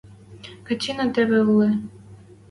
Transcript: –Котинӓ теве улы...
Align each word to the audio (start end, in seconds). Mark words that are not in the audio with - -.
–Котинӓ 0.65 1.05
теве 1.13 1.39
улы... 1.51 1.69